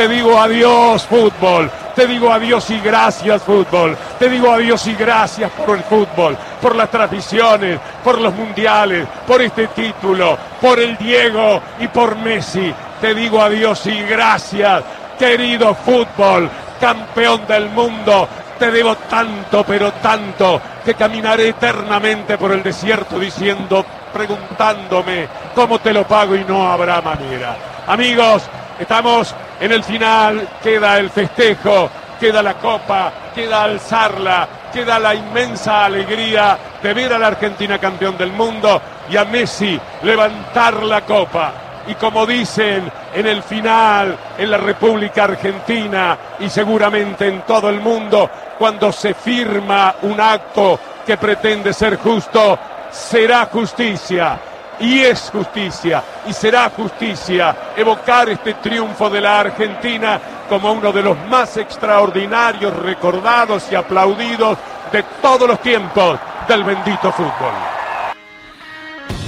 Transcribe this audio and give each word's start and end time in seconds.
Te 0.00 0.08
digo 0.08 0.40
adiós 0.40 1.04
fútbol. 1.04 1.70
Te 1.94 2.06
digo 2.06 2.32
adiós 2.32 2.70
y 2.70 2.80
gracias 2.80 3.42
fútbol. 3.42 3.94
Te 4.18 4.30
digo 4.30 4.50
adiós 4.50 4.86
y 4.86 4.94
gracias 4.94 5.50
por 5.50 5.76
el 5.76 5.82
fútbol, 5.82 6.38
por 6.62 6.74
las 6.74 6.90
transmisiones, 6.90 7.78
por 8.02 8.18
los 8.18 8.34
mundiales, 8.34 9.06
por 9.26 9.42
este 9.42 9.66
título, 9.66 10.38
por 10.58 10.80
el 10.80 10.96
Diego 10.96 11.60
y 11.80 11.88
por 11.88 12.16
Messi. 12.16 12.72
Te 12.98 13.14
digo 13.14 13.42
adiós 13.42 13.84
y 13.88 14.00
gracias, 14.04 14.82
querido 15.18 15.74
fútbol, 15.74 16.48
campeón 16.80 17.46
del 17.46 17.68
mundo. 17.68 18.26
Te 18.58 18.70
debo 18.70 18.96
tanto, 18.96 19.64
pero 19.64 19.92
tanto, 19.92 20.62
que 20.82 20.94
caminaré 20.94 21.48
eternamente 21.48 22.38
por 22.38 22.52
el 22.52 22.62
desierto 22.62 23.18
diciendo, 23.18 23.84
preguntándome 24.14 25.28
cómo 25.54 25.78
te 25.78 25.92
lo 25.92 26.06
pago 26.06 26.36
y 26.36 26.44
no 26.44 26.72
habrá 26.72 27.02
manera. 27.02 27.54
Amigos, 27.86 28.44
estamos 28.78 29.34
en 29.60 29.72
el 29.72 29.84
final, 29.84 30.48
queda 30.62 30.98
el 30.98 31.10
festejo, 31.10 31.90
queda 32.18 32.42
la 32.42 32.54
copa, 32.54 33.12
queda 33.34 33.64
alzarla, 33.64 34.48
queda 34.72 34.98
la 34.98 35.14
inmensa 35.14 35.84
alegría 35.84 36.58
de 36.82 36.94
ver 36.94 37.12
a 37.12 37.18
la 37.18 37.26
Argentina 37.28 37.78
campeón 37.78 38.16
del 38.16 38.32
mundo 38.32 38.80
y 39.10 39.16
a 39.16 39.24
Messi 39.26 39.78
levantar 40.02 40.82
la 40.82 41.02
copa. 41.02 41.52
Y 41.86 41.94
como 41.94 42.24
dicen 42.26 42.90
en 43.14 43.26
el 43.26 43.42
final, 43.42 44.16
en 44.38 44.50
la 44.50 44.56
República 44.56 45.24
Argentina 45.24 46.16
y 46.38 46.48
seguramente 46.48 47.28
en 47.28 47.42
todo 47.42 47.68
el 47.68 47.80
mundo, 47.80 48.30
cuando 48.58 48.90
se 48.92 49.12
firma 49.12 49.94
un 50.02 50.20
acto 50.20 50.78
que 51.06 51.18
pretende 51.18 51.72
ser 51.74 51.96
justo, 51.96 52.58
será 52.90 53.46
justicia 53.46 54.38
y 54.80 55.00
es 55.00 55.30
justicia 55.30 56.02
y 56.26 56.32
será 56.32 56.70
justicia 56.70 57.56
evocar 57.76 58.28
este 58.30 58.54
triunfo 58.54 59.10
de 59.10 59.20
la 59.20 59.40
Argentina 59.40 60.20
como 60.48 60.72
uno 60.72 60.92
de 60.92 61.02
los 61.02 61.16
más 61.28 61.56
extraordinarios, 61.56 62.74
recordados 62.76 63.70
y 63.70 63.74
aplaudidos 63.74 64.58
de 64.90 65.04
todos 65.22 65.46
los 65.46 65.60
tiempos 65.60 66.18
del 66.48 66.64
bendito 66.64 67.12
fútbol. 67.12 67.52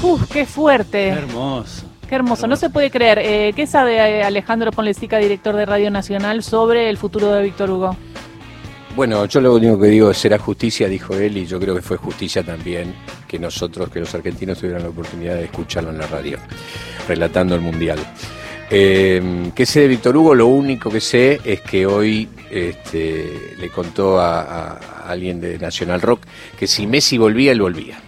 Uf, 0.02 0.28
qué 0.32 0.44
fuerte. 0.44 1.12
Qué 1.12 1.18
hermoso. 1.18 1.86
Qué 2.08 2.16
hermoso, 2.16 2.46
no 2.46 2.56
se 2.56 2.68
puede 2.68 2.90
creer. 2.90 3.20
Eh, 3.20 3.52
¿Qué 3.54 3.66
sabe 3.66 3.96
eh, 3.96 4.22
Alejandro 4.22 4.70
Ponlesica, 4.72 5.18
director 5.18 5.54
de 5.54 5.64
Radio 5.64 5.90
Nacional, 5.90 6.42
sobre 6.42 6.90
el 6.90 6.98
futuro 6.98 7.32
de 7.32 7.42
Víctor 7.42 7.70
Hugo? 7.70 7.96
Bueno, 8.94 9.24
yo 9.24 9.40
lo 9.40 9.54
único 9.54 9.80
que 9.80 9.86
digo 9.86 10.10
es 10.10 10.18
será 10.18 10.38
justicia, 10.38 10.86
dijo 10.86 11.14
él, 11.14 11.36
y 11.38 11.46
yo 11.46 11.58
creo 11.58 11.74
que 11.74 11.80
fue 11.80 11.96
justicia 11.96 12.42
también 12.42 12.94
que 13.26 13.38
nosotros, 13.38 13.88
que 13.88 14.00
los 14.00 14.14
argentinos 14.14 14.58
tuvieran 14.58 14.82
la 14.82 14.90
oportunidad 14.90 15.36
de 15.36 15.44
escucharlo 15.44 15.90
en 15.90 15.98
la 15.98 16.06
radio, 16.06 16.38
relatando 17.08 17.54
el 17.54 17.62
Mundial. 17.62 17.98
Eh, 18.70 19.50
¿Qué 19.54 19.64
sé 19.66 19.80
de 19.80 19.88
Víctor 19.88 20.16
Hugo? 20.16 20.34
Lo 20.34 20.46
único 20.46 20.90
que 20.90 21.00
sé 21.00 21.40
es 21.42 21.62
que 21.62 21.86
hoy 21.86 22.28
este, 22.50 23.54
le 23.58 23.68
contó 23.70 24.20
a, 24.20 24.72
a 24.72 25.08
alguien 25.08 25.40
de 25.40 25.58
Nacional 25.58 26.00
Rock 26.02 26.22
que 26.58 26.66
si 26.66 26.86
Messi 26.86 27.16
volvía, 27.16 27.52
él 27.52 27.62
volvía 27.62 27.98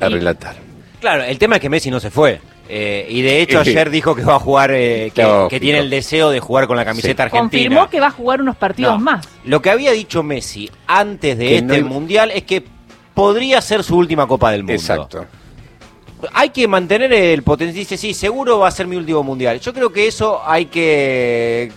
a 0.00 0.06
Y- 0.08 0.12
relatar. 0.12 0.56
Claro, 1.00 1.22
el 1.24 1.38
tema 1.38 1.56
es 1.56 1.60
que 1.62 1.68
Messi 1.68 1.90
no 1.90 2.00
se 2.00 2.10
fue. 2.10 2.40
Eh, 2.68 3.06
y 3.10 3.20
de 3.22 3.42
hecho 3.42 3.60
ayer 3.60 3.90
dijo 3.90 4.14
que 4.14 4.22
va 4.24 4.36
a 4.36 4.38
jugar, 4.38 4.70
eh, 4.72 5.12
que, 5.14 5.60
tiene 5.60 5.80
el 5.80 5.90
deseo 5.90 6.30
de 6.30 6.40
jugar 6.40 6.66
con 6.66 6.76
la 6.76 6.84
camiseta 6.84 7.24
argentina. 7.24 7.40
Confirmó 7.62 7.90
que 7.90 8.00
va 8.00 8.06
a 8.06 8.10
jugar 8.10 8.40
unos 8.40 8.56
partidos 8.56 8.94
No. 8.98 9.04
más. 9.04 9.28
Lo 9.44 9.60
que 9.60 9.70
había 9.70 9.92
dicho 9.92 10.22
Messi 10.22 10.70
antes 10.86 11.36
de 11.36 11.46
Que 11.46 11.56
este 11.56 11.82
no 11.82 11.88
mundial 11.88 12.30
es 12.30 12.44
que 12.44 12.64
podría 13.12 13.60
ser 13.60 13.84
su 13.84 13.96
última 13.96 14.26
Copa 14.26 14.50
del 14.50 14.62
Mundo. 14.62 14.72
Exacto. 14.72 15.26
Hay 16.32 16.48
que 16.50 16.66
mantener 16.66 17.12
el 17.12 17.42
potencial. 17.42 17.76
Dice, 17.80 17.98
sí, 17.98 18.14
seguro 18.14 18.58
va 18.58 18.68
a 18.68 18.70
ser 18.70 18.86
mi 18.86 18.96
último 18.96 19.22
mundial. 19.22 19.60
Yo 19.60 19.74
creo 19.74 19.92
que 19.92 20.06
eso 20.06 20.40
hay 20.46 20.66
que 20.66 21.70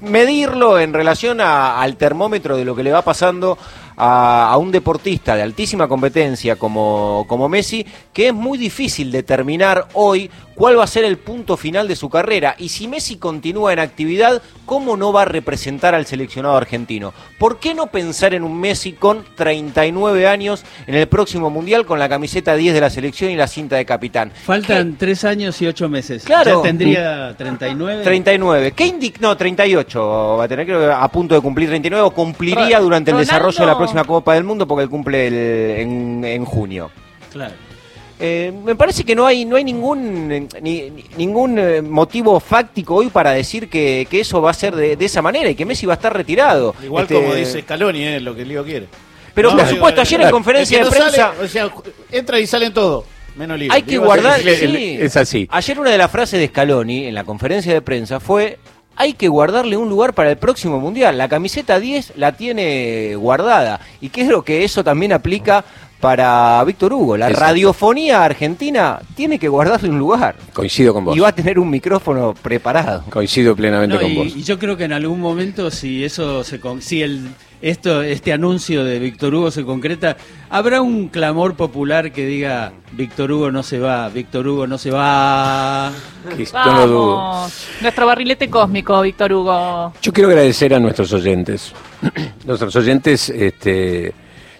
medirlo 0.00 0.80
en 0.80 0.92
relación 0.92 1.40
a- 1.40 1.80
al 1.80 1.96
termómetro 1.96 2.56
de 2.56 2.64
lo 2.64 2.74
que 2.74 2.82
le 2.82 2.90
va 2.90 3.02
pasando 3.02 3.56
a, 3.96 4.48
a 4.50 4.56
un 4.56 4.70
deportista 4.72 5.34
de 5.36 5.42
altísima 5.42 5.88
competencia 5.88 6.56
como, 6.56 7.24
como 7.28 7.48
Messi, 7.48 7.84
que 8.12 8.28
es 8.28 8.34
muy 8.34 8.58
difícil 8.58 9.10
determinar 9.12 9.86
hoy 9.94 10.30
cuál 10.54 10.78
va 10.78 10.84
a 10.84 10.86
ser 10.86 11.04
el 11.04 11.16
punto 11.18 11.56
final 11.56 11.88
de 11.88 11.96
su 11.96 12.08
carrera. 12.10 12.54
Y 12.58 12.68
si 12.68 12.86
Messi 12.88 13.16
continúa 13.16 13.72
en 13.72 13.78
actividad, 13.78 14.42
¿cómo 14.66 14.96
no 14.96 15.12
va 15.12 15.22
a 15.22 15.24
representar 15.24 15.94
al 15.94 16.06
seleccionado 16.06 16.56
argentino? 16.56 17.12
¿Por 17.38 17.58
qué 17.58 17.74
no 17.74 17.86
pensar 17.86 18.34
en 18.34 18.42
un 18.44 18.60
Messi 18.60 18.92
con 18.92 19.24
39 19.36 20.26
años 20.26 20.64
en 20.86 20.94
el 20.94 21.06
próximo 21.08 21.50
Mundial 21.50 21.86
con 21.86 21.98
la 21.98 22.08
camiseta 22.08 22.54
10 22.54 22.74
de 22.74 22.80
la 22.80 22.90
selección 22.90 23.30
y 23.30 23.36
la 23.36 23.46
cinta 23.46 23.76
de 23.76 23.84
capitán? 23.84 24.30
Faltan 24.44 24.96
tres 24.98 25.24
años 25.24 25.60
y 25.62 25.66
ocho 25.66 25.88
meses. 25.88 26.24
Claro. 26.24 26.56
Ya 26.58 26.62
tendría 26.62 27.34
39. 27.36 28.02
39. 28.04 28.72
¿Qué 28.72 28.86
indica? 28.86 29.18
No, 29.20 29.36
38 29.36 30.36
va 30.38 30.44
a 30.44 30.48
tener, 30.48 30.66
creo 30.66 30.80
que 30.80 30.92
a 30.92 31.08
punto 31.08 31.34
de 31.34 31.40
cumplir 31.40 31.68
39 31.68 32.02
o 32.06 32.10
cumpliría 32.10 32.78
durante 32.80 33.10
el 33.10 33.16
Ronaldo- 33.16 33.20
desarrollo 33.20 33.58
de 33.58 33.66
la 33.66 33.76
próxima 33.82 34.04
Copa 34.04 34.34
del 34.34 34.44
Mundo 34.44 34.66
porque 34.66 34.84
él 34.84 34.90
cumple 34.90 35.26
el- 35.28 35.80
en, 35.80 36.24
en 36.24 36.44
junio. 36.44 36.90
Claro. 37.32 37.54
Eh, 38.24 38.52
me 38.64 38.76
parece 38.76 39.02
que 39.02 39.16
no 39.16 39.26
hay 39.26 39.44
no 39.44 39.56
hay 39.56 39.64
ningún 39.64 40.30
eh, 40.30 40.46
ni- 40.60 40.90
ni- 40.90 41.04
ningún 41.16 41.58
eh, 41.58 41.82
motivo 41.82 42.38
fáctico 42.38 42.94
hoy 42.94 43.08
para 43.08 43.32
decir 43.32 43.68
que, 43.68 44.06
que 44.08 44.20
eso 44.20 44.40
va 44.40 44.50
a 44.50 44.54
ser 44.54 44.76
de, 44.76 44.94
de 44.96 45.04
esa 45.04 45.22
manera 45.22 45.50
y 45.50 45.56
que 45.56 45.64
Messi 45.64 45.86
va 45.86 45.94
a 45.94 45.96
estar 45.96 46.14
retirado. 46.16 46.74
Igual 46.84 47.02
Este, 47.04 47.14
como 47.16 47.34
dice 47.34 47.62
Scaloni, 47.62 48.04
es 48.04 48.22
lo 48.22 48.34
que 48.36 48.44
Lío 48.44 48.64
quiere. 48.64 48.86
Pero 49.34 49.50
No, 49.50 49.56
por 49.56 49.64
digo, 49.64 49.76
supuesto, 49.78 50.00
ayer 50.02 50.20
en 50.20 50.26
el 50.26 50.32
conferencia 50.32 50.78
que 50.78 50.84
de 50.84 50.90
prensa 50.90 51.10
sale, 51.10 51.44
o 51.44 51.48
sea, 51.48 51.70
entra 52.12 52.38
y 52.38 52.46
salen 52.46 52.72
todos, 52.72 53.06
menos 53.34 53.58
Lío. 53.58 53.72
hay 53.72 53.82
que 53.82 53.98
guardar. 53.98 54.38
el- 54.40 54.48
el- 54.48 54.76
sí. 54.76 54.96
es 55.00 55.16
así. 55.16 55.48
Ayer 55.50 55.80
una 55.80 55.90
de 55.90 55.98
las 55.98 56.10
frases 56.10 56.38
de 56.38 56.46
Scaloni 56.46 57.06
en 57.06 57.14
la 57.14 57.24
conferencia 57.24 57.72
de 57.72 57.82
prensa 57.82 58.20
fue 58.20 58.58
hay 58.96 59.14
que 59.14 59.28
guardarle 59.28 59.76
un 59.76 59.88
lugar 59.88 60.14
para 60.14 60.30
el 60.30 60.36
próximo 60.36 60.78
mundial. 60.80 61.18
La 61.18 61.28
camiseta 61.28 61.80
10 61.80 62.14
la 62.16 62.32
tiene 62.32 63.14
guardada 63.16 63.80
y 64.00 64.10
creo 64.10 64.42
que 64.42 64.64
eso 64.64 64.84
también 64.84 65.12
aplica 65.12 65.64
para 66.02 66.62
Víctor 66.64 66.92
Hugo. 66.92 67.16
La 67.16 67.28
Exacto. 67.28 67.46
radiofonía 67.46 68.24
argentina 68.24 68.98
tiene 69.14 69.38
que 69.38 69.46
guardarle 69.46 69.88
un 69.88 70.00
lugar 70.00 70.34
Coincido 70.52 70.92
con 70.92 71.04
vos. 71.04 71.16
y 71.16 71.20
va 71.20 71.28
a 71.28 71.32
tener 71.32 71.60
un 71.60 71.70
micrófono 71.70 72.34
preparado. 72.34 73.04
Coincido 73.08 73.54
plenamente 73.54 73.94
No, 73.94 74.02
con 74.02 74.10
y, 74.10 74.16
vos. 74.16 74.26
y 74.36 74.42
yo 74.42 74.58
creo 74.58 74.76
que 74.76 74.82
en 74.82 74.92
algún 74.94 75.20
momento, 75.20 75.70
si 75.70 76.04
eso 76.04 76.42
se 76.42 76.58
con- 76.58 76.82
si 76.82 77.02
el 77.02 77.28
esto 77.62 78.02
este 78.02 78.32
anuncio 78.32 78.84
de 78.84 78.98
Víctor 78.98 79.32
Hugo 79.32 79.52
se 79.52 79.64
concreta, 79.64 80.16
habrá 80.50 80.82
un 80.82 81.06
clamor 81.06 81.54
popular 81.54 82.10
que 82.10 82.26
diga 82.26 82.72
Víctor 82.90 83.30
Hugo 83.30 83.52
no 83.52 83.62
se 83.62 83.78
va, 83.78 84.08
Víctor 84.08 84.48
Hugo 84.48 84.66
no 84.66 84.78
se 84.78 84.90
va. 84.90 85.92
Lo 86.26 86.86
dudo. 86.88 87.16
Vamos. 87.16 87.66
Nuestro 87.80 88.06
barrilete 88.06 88.50
cósmico, 88.50 89.00
Víctor 89.00 89.32
Hugo. 89.32 89.92
Yo 90.02 90.12
quiero 90.12 90.28
agradecer 90.30 90.74
a 90.74 90.80
nuestros 90.80 91.12
oyentes. 91.12 91.72
nuestros 92.44 92.74
oyentes 92.74 93.28
este, 93.30 94.12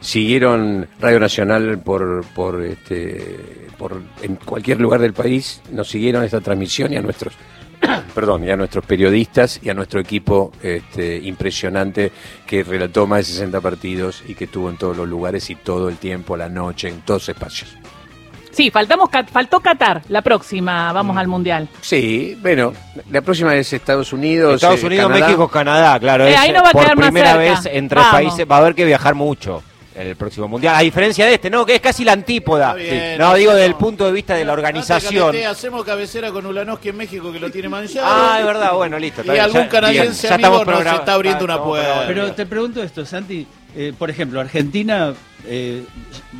siguieron 0.02 0.88
Radio 1.00 1.20
Nacional 1.20 1.78
por, 1.78 2.24
por, 2.34 2.62
este, 2.62 3.68
por 3.78 4.02
en 4.22 4.36
cualquier 4.36 4.80
lugar 4.80 5.00
del 5.00 5.14
país, 5.14 5.62
nos 5.70 5.88
siguieron 5.88 6.24
esta 6.24 6.40
transmisión 6.40 6.92
y 6.92 6.96
a 6.96 7.02
nuestros 7.02 7.34
perdón, 8.14 8.44
y 8.44 8.50
a 8.50 8.56
nuestros 8.56 8.84
periodistas 8.84 9.60
y 9.62 9.70
a 9.70 9.74
nuestro 9.74 10.00
equipo 10.00 10.52
este, 10.62 11.18
impresionante 11.18 12.12
que 12.46 12.62
relató 12.62 13.06
más 13.06 13.20
de 13.20 13.24
60 13.24 13.60
partidos 13.60 14.22
y 14.26 14.34
que 14.34 14.44
estuvo 14.44 14.68
en 14.70 14.76
todos 14.76 14.96
los 14.96 15.08
lugares 15.08 15.48
y 15.50 15.56
todo 15.56 15.88
el 15.88 15.96
tiempo, 15.96 16.36
la 16.36 16.48
noche, 16.48 16.88
en 16.88 17.00
todos 17.00 17.28
espacios. 17.28 17.76
Sí, 18.50 18.70
faltamos, 18.70 19.08
faltó 19.32 19.60
Qatar. 19.60 20.02
La 20.10 20.20
próxima, 20.20 20.92
vamos 20.92 21.16
al 21.16 21.26
Mundial. 21.26 21.68
Sí, 21.80 22.38
bueno, 22.42 22.74
la 23.10 23.22
próxima 23.22 23.54
es 23.56 23.72
Estados 23.72 24.12
Unidos. 24.12 24.56
Estados 24.56 24.82
eh, 24.82 24.86
Unidos, 24.86 25.06
Canadá. 25.06 25.26
México, 25.26 25.48
Canadá, 25.48 25.98
claro. 25.98 26.26
Eh, 26.26 26.32
es, 26.32 26.38
ahí 26.38 26.52
no 26.52 26.62
va 26.62 26.68
a 26.68 26.72
por 26.72 26.82
quedar 26.82 26.96
más 26.98 27.06
primera 27.06 27.32
cerca. 27.32 27.40
vez 27.40 27.66
en 27.72 27.88
tres 27.88 28.02
Vamos. 28.02 28.12
países 28.12 28.46
va 28.50 28.56
a 28.56 28.58
haber 28.58 28.74
que 28.74 28.84
viajar 28.84 29.14
mucho 29.14 29.62
en 29.94 30.06
el 30.06 30.16
próximo 30.16 30.48
mundial. 30.48 30.74
A 30.76 30.80
diferencia 30.80 31.26
de 31.26 31.34
este, 31.34 31.50
no, 31.50 31.64
que 31.66 31.74
es 31.76 31.80
casi 31.80 32.04
la 32.04 32.12
antípoda. 32.12 32.72
No, 32.72 32.76
digo 32.78 32.88
hacemos- 33.50 33.54
desde 33.54 33.66
el 33.66 33.74
punto 33.74 34.06
de 34.06 34.12
vista 34.12 34.34
de 34.34 34.44
la 34.44 34.52
organización. 34.52 35.36
hacemos 35.46 35.84
cabecera 35.84 36.30
con 36.30 36.46
Ulanowski 36.46 36.88
en 36.90 36.96
México 36.96 37.32
que 37.32 37.38
lo 37.40 37.50
tiene 37.50 37.68
manchado. 37.68 38.06
Ah, 38.08 38.36
es 38.40 38.46
verdad, 38.46 38.72
bueno, 38.74 38.98
listo. 38.98 39.22
Y 39.24 39.30
bien, 39.30 39.40
algún 39.40 39.62
ya- 39.62 39.68
canadiense 39.68 40.28
bien, 40.28 40.28
ya 40.28 40.34
amigo 40.34 40.60
estamos 40.62 40.84
nos 40.84 40.94
está 41.00 41.14
abriendo 41.14 41.44
una 41.44 41.62
puerta. 41.62 42.04
Pero 42.06 42.32
te 42.32 42.46
pregunto 42.46 42.82
esto, 42.82 43.04
Santi, 43.04 43.46
eh, 43.76 43.92
por 43.98 44.10
ejemplo, 44.10 44.40
Argentina 44.40 45.12
eh, 45.46 45.84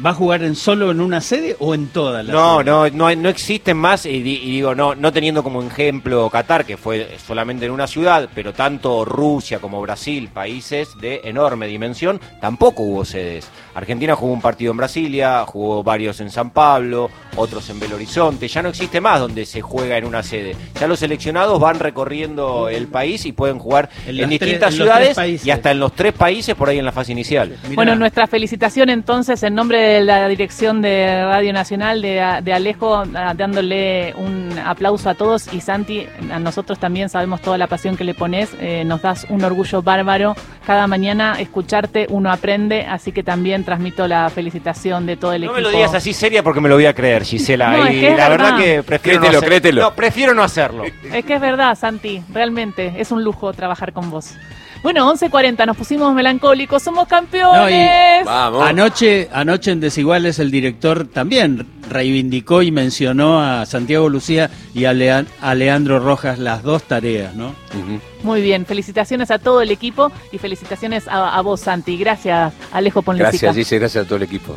va 0.05 0.11
a 0.11 0.15
jugar 0.15 0.43
en 0.43 0.55
solo 0.55 0.91
en 0.91 1.01
una 1.01 1.21
sede 1.21 1.57
o 1.59 1.75
en 1.75 1.89
todas 1.89 2.25
las 2.25 2.35
No, 2.35 2.63
no, 2.63 2.89
no, 2.91 3.15
no 3.15 3.29
existen 3.29 3.77
más, 3.77 4.07
y, 4.07 4.23
di- 4.23 4.41
y 4.43 4.51
digo, 4.53 4.75
no, 4.75 4.95
no 4.95 5.13
teniendo 5.13 5.43
como 5.43 5.63
ejemplo 5.63 6.29
Qatar, 6.31 6.65
que 6.65 6.77
fue 6.77 7.17
solamente 7.27 7.67
en 7.67 7.73
una 7.73 7.87
ciudad, 7.87 8.29
pero 8.35 8.53
tanto 8.53 9.05
Rusia 9.05 9.59
como 9.59 9.81
Brasil, 9.81 10.29
países 10.33 10.89
de 11.01 11.21
enorme 11.25 11.67
dimensión, 11.67 12.21
tampoco 12.41 12.83
hubo 12.83 13.05
sedes. 13.05 13.49
Argentina 13.75 14.15
jugó 14.15 14.33
un 14.33 14.41
partido 14.43 14.71
en 14.73 14.77
Brasilia, 14.77 15.45
jugó 15.47 15.83
varios 15.83 16.21
en 16.21 16.31
San 16.31 16.51
Pablo, 16.51 17.11
otros 17.37 17.69
en 17.71 17.81
Belo 17.81 17.97
Horizonte, 17.97 18.47
ya 18.49 18.63
no 18.63 18.69
existe 18.69 19.01
más 19.01 19.19
donde 19.21 19.47
se 19.47 19.63
juega 19.63 19.97
en 19.97 20.05
una 20.05 20.23
sede. 20.23 20.55
Ya 20.79 20.87
los 20.87 20.99
seleccionados 20.99 21.59
van 21.59 21.79
recorriendo 21.79 22.69
el 22.69 22.89
país 22.89 23.25
y 23.25 23.33
pueden 23.33 23.59
jugar 23.59 23.89
En 24.07 24.29
distintas 24.29 24.41
tres- 24.41 24.73
en 24.73 24.77
ciudades 25.17 25.47
y 25.47 25.51
hasta 25.51 25.71
en 25.71 25.81
los 25.81 25.93
tres 25.95 26.13
países 26.13 26.55
por 26.55 26.69
ahí 26.69 26.79
en 26.79 26.85
la 26.85 26.93
fase 26.93 27.13
inicial. 27.13 27.57
Mirá. 27.65 27.75
Bueno, 27.75 27.95
nuestras 27.97 28.29
felicitaciones 28.29 28.92
entonces, 28.93 29.43
en 29.43 29.55
nombre 29.55 29.79
de 29.81 30.01
la 30.05 30.29
dirección 30.29 30.81
de 30.83 31.25
Radio 31.25 31.53
Nacional, 31.53 32.01
de, 32.03 32.41
de 32.43 32.53
Alejo, 32.53 32.97
a- 33.15 33.35
dándole 33.35 34.15
un 34.17 34.57
aplauso 34.65 35.11
a 35.11 35.15
todos 35.15 35.53
y 35.53 35.61
Santi, 35.61 36.07
a 36.33 36.39
nosotros 36.39 36.79
también 36.79 37.09
sabemos 37.09 37.41
toda 37.41 37.59
la 37.59 37.67
pasión 37.67 37.97
que 37.97 38.05
le 38.05 38.15
pones, 38.15 38.51
eh, 38.61 38.85
nos 38.85 39.03
das 39.03 39.27
un 39.29 39.43
orgullo 39.45 39.83
bárbaro. 39.83 40.37
Cada 40.67 40.87
mañana 40.87 41.37
escucharte 41.41 42.07
uno 42.11 42.31
aprende, 42.31 42.87
así 42.87 43.11
que 43.13 43.23
también 43.23 43.65
transmito 43.65 44.07
la 44.07 44.31
felicitación 44.31 45.07
de 45.07 45.17
todo 45.17 45.33
el 45.33 45.43
No 45.43 45.47
equipo. 45.47 45.57
me 45.57 45.63
lo 45.63 45.71
digas 45.71 45.95
así 45.95 46.13
seria 46.13 46.43
porque 46.43 46.61
me 46.61 46.69
lo 46.69 46.77
voy 46.77 46.87
a 46.87 46.95
creer, 46.95 47.25
Gisela. 47.25 47.73
No, 47.77 47.87
es 47.87 47.97
y 47.97 48.01
que 48.01 48.11
es 48.13 48.17
la 48.17 48.29
verdad 48.29 48.45
verdad. 48.57 48.59
que 48.65 48.83
prefiero 48.83 49.21
Créetelo, 49.21 49.33
no 49.33 49.39
hacer- 49.39 49.49
créetelo. 49.49 49.83
No, 49.83 49.95
prefiero 49.95 50.35
no 50.35 50.43
hacerlo. 50.43 50.85
Es 51.13 51.25
que 51.25 51.35
es 51.35 51.41
verdad, 51.41 51.75
Santi, 51.77 52.23
realmente 52.33 52.95
es 52.99 53.11
un 53.11 53.25
lujo 53.25 53.53
trabajar 53.53 53.93
con 53.93 54.11
vos. 54.11 54.35
Bueno, 54.83 55.09
11.40, 55.15 55.65
nos 55.65 55.77
pusimos 55.77 56.13
melancólicos, 56.13 56.83
somos 56.83 57.07
campeones. 57.07 58.25
Vamos. 58.25 58.61
Anoche, 58.87 59.29
anoche 59.33 59.71
en 59.71 59.79
Desiguales 59.79 60.41
el 60.41 60.51
director 60.51 61.07
también 61.07 61.69
reivindicó 61.89 62.63
y 62.63 62.73
mencionó 62.73 63.41
a 63.41 63.65
Santiago 63.65 64.09
Lucía 64.09 64.51
y 64.75 64.87
a, 64.87 64.93
Lea- 64.93 65.25
a 65.41 65.55
Leandro 65.55 66.01
Rojas 66.01 66.41
las 66.41 66.65
dos 66.65 66.83
tareas, 66.83 67.33
¿no? 67.37 67.55
Muy 68.25 68.43
bien, 68.43 68.67
felicitaciones 68.67 69.31
a 69.31 69.39
todo 69.39 69.61
el 69.63 69.71
equipo 69.71 70.11
y 70.33 70.39
felicitaciones 70.39 71.07
a, 71.07 71.37
a 71.39 71.41
vos, 71.43 71.61
Santi. 71.61 71.97
Gracias, 71.97 72.53
Alejo 72.73 73.03
Ponlecica. 73.03 73.31
Gracias, 73.31 73.55
dice, 73.55 73.79
gracias 73.79 74.05
a 74.05 74.09
todo 74.09 74.17
el 74.17 74.25
equipo. 74.25 74.57